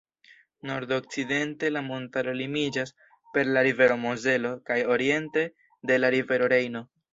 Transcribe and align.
Nordokcidente 0.69 1.69
la 1.75 1.83
montaro 1.89 2.33
limiĝas 2.39 2.95
per 3.37 3.53
la 3.59 3.65
rivero 3.69 3.99
Mozelo 4.07 4.55
kaj 4.71 4.81
oriente 4.97 5.47
de 5.91 6.03
la 6.03 6.15
rivero 6.19 6.53
Rejno. 6.59 6.87